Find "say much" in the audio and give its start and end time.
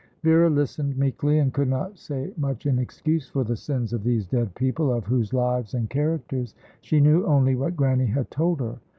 1.95-2.65